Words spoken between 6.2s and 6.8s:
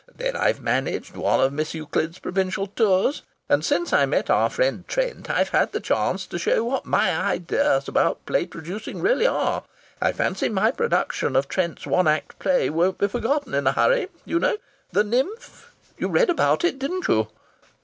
to show